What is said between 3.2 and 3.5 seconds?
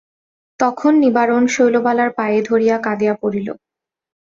পড়িল।